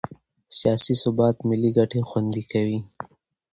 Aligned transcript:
سیاسي 0.57 0.93
ثبات 1.01 1.37
ملي 1.49 1.71
ګټې 1.77 2.01
خوندي 2.09 2.43
کوي 2.51 2.79